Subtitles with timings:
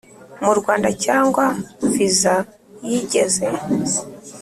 [0.45, 1.45] Mu rwanda cyangwa
[1.93, 2.35] viza
[2.87, 3.47] yigeze